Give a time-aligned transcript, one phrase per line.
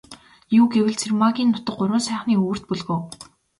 [0.59, 2.97] Юу гэвэл, Цэрмаагийн нутаг Гурван сайхны өвөрт бөлгөө.